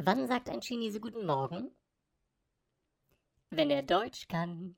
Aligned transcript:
Wann 0.00 0.28
sagt 0.28 0.48
ein 0.48 0.60
Chinese 0.60 1.00
Guten 1.00 1.26
Morgen? 1.26 1.72
Wenn 3.50 3.68
er 3.68 3.82
Deutsch 3.82 4.28
kann. 4.28 4.76